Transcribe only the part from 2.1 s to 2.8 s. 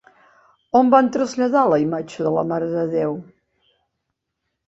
de la Mare